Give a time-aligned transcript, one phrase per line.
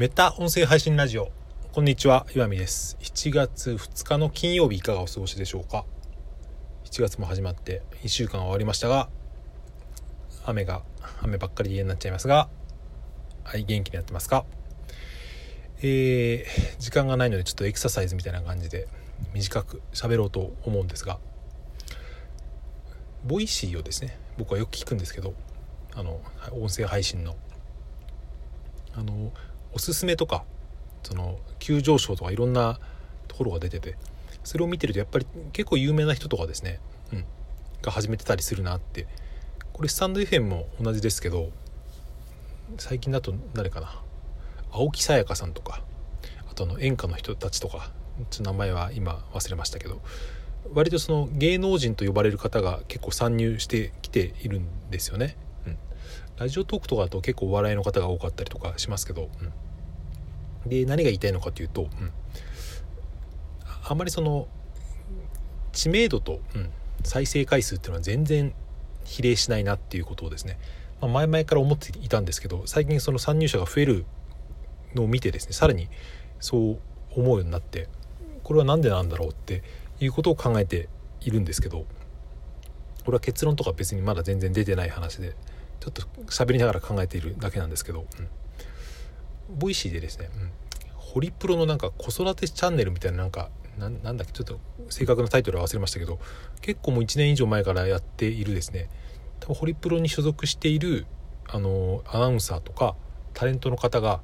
[0.00, 1.30] メタ音声配信ラジオ。
[1.72, 2.96] こんにちは岩見です。
[3.02, 5.84] 7月2日の金曜日いかがお過ごしでしょうか
[6.86, 9.10] ？7月も始まって1週間終わりましたが
[10.46, 10.80] 雨が
[11.20, 12.48] 雨ばっかり嫌になっちゃいますが
[13.44, 14.46] はい元気にやってますか？
[15.82, 18.88] えー、時間がないのでちょっとエクササイズみたいな感じで
[19.34, 21.18] 短く喋ろうと思うんですが
[23.26, 25.34] Voicy をですね僕はよく聞くんですけど
[25.94, 26.22] あの
[26.52, 27.36] 音声配信の。
[28.92, 29.32] あの
[29.72, 30.44] おすすめとか
[31.02, 32.78] その急上昇とかいろんな
[33.28, 33.96] ところが出てて
[34.44, 36.80] それを見てるとやっぱり結構有名な人とかですね、
[37.12, 37.24] うん、
[37.82, 39.06] が始めてたりするなって。
[39.80, 41.48] これスタンド FM も同じですけど
[42.76, 44.02] 最近だと誰かな
[44.70, 45.80] 青木さやかさんとか
[46.50, 47.90] あとあの演歌の人たちとか
[48.28, 50.02] ちょっと名前は今忘れましたけど
[50.74, 55.38] 割とその芸能人と呼ばれる方が結構参入してきているんですよね。
[55.66, 55.78] うん、
[56.36, 59.52] ラジオトークとかだと結構お笑いの方が多かったりとかしますけど、うん、
[60.66, 62.12] で何が言いたいのかというと、うん、
[63.88, 64.48] あまりその
[65.72, 66.70] 知名度と、うん、
[67.04, 68.52] 再生回数っていうのは全然
[69.04, 70.58] 比例しないなっていうことをですね、
[71.00, 74.04] まあ、前々から思っていたんですけど最近その参入者が増える
[74.94, 75.88] のを見てですねさらに
[76.40, 76.78] そう
[77.16, 77.88] 思うようになって
[78.42, 79.62] これは何でなんだろうって
[80.00, 80.88] いうことを考えて
[81.20, 81.86] いるんですけど
[83.04, 85.34] これは結論とか別にまだ全然出てない話で
[85.80, 88.28] ちょっと喋りながら考えているだけなんですけど、うん、
[89.58, 90.50] Voicyでですね、うん、
[90.94, 96.18] ホリプロのなんか子育てチャンネルみたいななんかなんだっけちょっと正確なタイトルは忘れましたけど
[96.60, 98.90] 結構もう1年以上前からやっているですね。
[99.40, 101.06] 多分ホリプロに所属している
[101.48, 102.94] あのアナウンサーとか
[103.32, 104.20] タレントの方が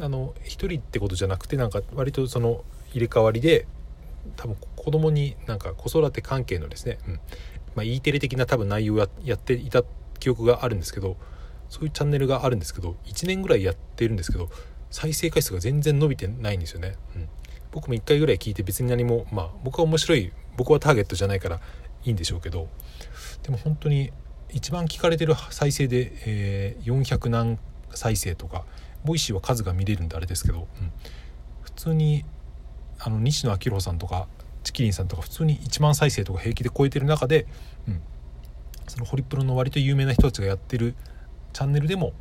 [0.00, 3.66] あの1人ってことじゃなくてなんか割とその入れ替わりで
[4.36, 7.14] 多分子供になんか子育て関係のですね、うん。
[7.74, 9.84] まあ、E テレ的な多分内容をやっていた
[10.18, 11.16] 記憶があるんですけど
[11.68, 14.48] そういうチャンネルがあるんですけど1年ぐらいやってるんですけど
[14.90, 17.28] 再生回数が全然伸びてないんですよね、うん、
[17.72, 21.60] 僕も1回ぐらい聞いて別に何もまあ僕は面白い僕はターゲットじゃないから
[22.04, 22.68] いいんでしょうけど
[23.42, 24.12] でも本当に
[24.50, 27.58] 一番聞かれてる再生で、えー、400何
[27.90, 28.64] 再生とか
[29.04, 30.92] ボイシーは数が見れるんであれですけど、うん、
[31.62, 32.24] 普通に
[32.98, 34.26] あの西野亮廣さんとか
[34.64, 37.46] ちきりんさんとか普通に1万再生とか平気で超えてる中で、
[37.86, 38.00] うん、
[38.88, 40.94] そのホリプロの割と有名な人たちがやってる
[41.52, 42.12] チャンネルでも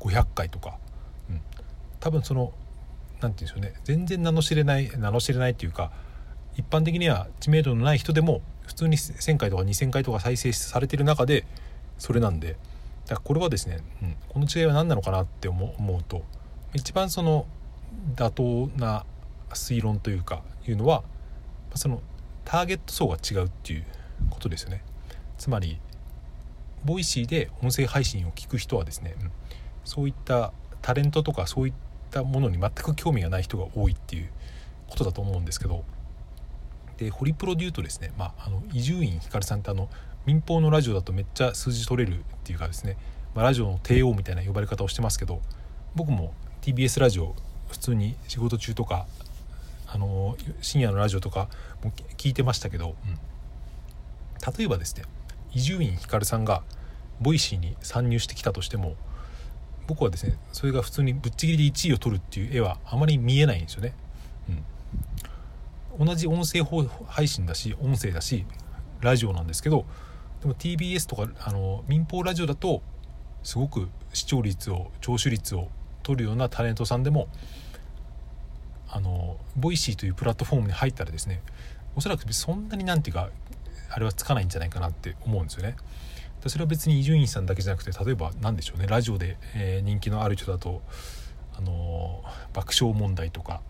[0.00, 0.78] 500回とか、
[1.28, 1.40] うん、
[2.00, 2.52] 多分その
[3.20, 3.80] 何て言うんでしょうね。
[3.84, 5.92] 全然名の知れない名の知れないっていうか
[6.56, 11.44] 一般的には知名度のない人でも普通に1,000回とか2,000回とか再生されてる中で
[11.98, 12.56] それなんで。
[13.06, 16.22] だからこれはですね、うん、この違いは何なのかなって思うと
[16.74, 17.46] 一番その
[18.14, 19.04] 妥当な
[19.48, 21.02] 推論というかいうのは
[21.74, 22.02] その
[22.44, 23.84] ターゲット層が違うっていう
[24.30, 24.84] ことですよね。
[25.38, 25.80] つまり
[26.84, 29.30] Voicyで音声配信を聞く人はですね、うん、
[29.84, 30.52] そういった
[30.82, 31.74] タレントとかそういっ
[32.10, 34.30] たものに全く興味がない人が多いっていう
[34.88, 35.84] ことだと思うんですけど
[36.96, 38.12] でホリプロで言うとですね
[38.72, 39.88] 伊集院光さんってあの
[40.26, 42.96] 民放のラジオだとめっちゃ数字取れるっていうかですね、
[43.34, 45.40] まあ、ラジオの帝王みたいな呼ばれ方をしてますけど
[45.94, 47.34] 僕も TBS ラジオ
[47.68, 49.06] 普通に仕事中とか
[49.86, 51.48] あの深夜のラジオとか
[51.82, 55.04] も聞いてましたけど、うん、例えばですね
[55.52, 56.62] 伊集院光さんが
[57.20, 58.94] Voicyに参入してきたとしても
[59.86, 63.92] 僕はですねそれが普通にぶっちぎりで1位を取るっていう絵はあまり見えないんですよね。
[65.98, 66.62] うん、同じ音声
[67.06, 68.46] 配信だし音声だし
[69.00, 69.84] ラジオなんですけど
[70.42, 72.82] でも TBS とかあの民放ラジオだと
[73.42, 75.68] すごく視聴率を聴取率を
[76.02, 77.28] 取るようなタレントさんでも
[78.88, 81.42] あの Voicyというプラットフォームに入ったらですね
[81.96, 83.30] おそらくそんなになんていうか
[83.90, 85.76] あれはつかないんじゃないかなって思うんですよね。
[86.46, 90.80] それは別に伊集院さんだけじゃなくて例えば何でしょうねラジオで、えー、人気のある人だと、
[91.54, 92.24] あの
[92.54, 93.60] 爆笑問題とか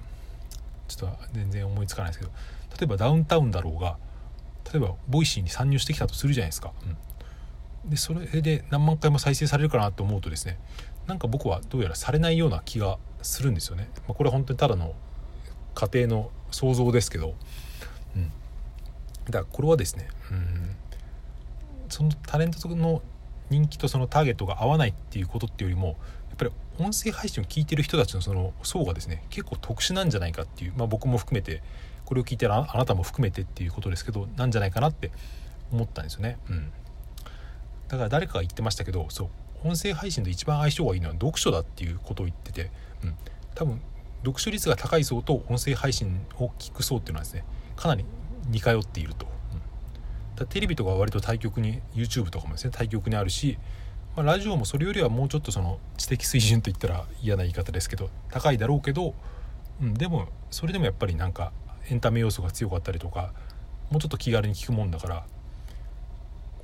[0.87, 2.31] ちょっと全然思いつかないですけど
[2.79, 3.97] 例えばダウンタウンだろうが
[4.73, 6.73] 例えば Voicyに参入してきたとするじゃないですか。
[7.85, 10.59] うん、でそれで何万回も再生されるかなと思うとですね
[11.09, 13.89] なんか僕はどうやらされないような気がするんですよね。
[14.07, 14.95] まあ、これは本当にただの
[15.75, 17.35] 仮定の想像ですけど、
[18.15, 18.31] うん、
[19.31, 20.77] だからこれはですねうん
[21.89, 23.03] そのタレントの
[23.51, 31.63] 人気とそのターゲットが合わないっていうことっていうよりもやっぱり音声配信を聞いてる人たちのその層がですね結構特殊なんじゃないかっていう、まあ、僕も含めて
[32.05, 35.11] これを聞いてるあなたも含めてっていうことですけどなんじゃないかなって
[35.73, 36.39] 思ったんですよね。
[36.49, 36.73] うん、
[37.89, 42.71] だから誰かが言ってましたけどそう音声配信で一番相性がいいのは読書だっていうことを言ってて、
[43.05, 43.15] うん、
[43.55, 43.81] 多分
[44.23, 47.45] 読書率が高い層と音声配信を聞く層っていうのはですね
[47.77, 48.05] かなり
[48.51, 53.59] 似通っていると、うん、だテレビとかは割と対極に YouTube とかもですね対極にあるし
[54.17, 59.15] まあ、ラジオもそれよりはもうちょっとその知的水準といったら嫌な言い方ですけど高いだろうけど、
[59.81, 61.53] うん、でもそれでもやっぱりなんか
[61.89, 63.33] エンタメ要素が強かったりとか
[63.91, 65.25] もうちょっと気軽に聞くもんだから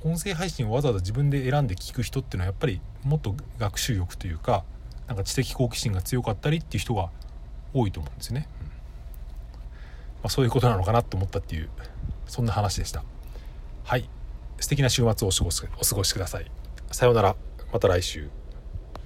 [0.03, 4.63] 音声配信をわざわざ自分で選んで聞く人っていうのはやっぱりもっと学習欲というか
[5.07, 7.09] なんか知的好奇心が強かったりっていう人が
[7.73, 8.47] 多いと思うんですね、
[10.23, 11.69] あ、そういうことなのかなと思ったっていう
[12.25, 13.03] そんな話でした。
[13.83, 14.09] はい。
[14.59, 16.51] 素敵な週末をお過ごしお過ごしください。
[16.91, 17.35] さようなら。
[17.71, 18.29] また来週。